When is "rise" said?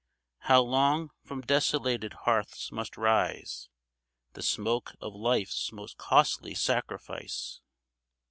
2.97-3.69